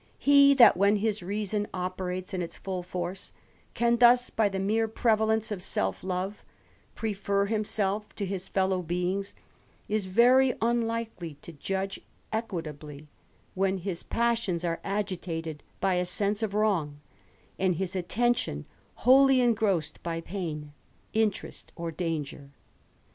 [0.17, 3.33] He that, when his reason operates in its full force,
[3.75, 6.43] can thus, by the mere prevalence of self love,
[6.95, 9.35] prefer himself to his fellow beings,
[9.87, 12.01] is very unlikely' to judge
[12.33, 13.09] equitably
[13.53, 16.99] when his passions are agitated by a sense= of wrong,
[17.59, 18.65] and his attention
[19.05, 20.73] wholly engrossed by pain,,
[21.13, 22.49] interest, or danger.